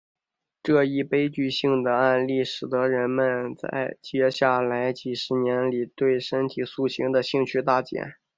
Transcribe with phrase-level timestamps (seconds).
[0.63, 8.15] 这一悲剧性的案例使得人们在接下来的几十年里对身体塑形的兴趣大减。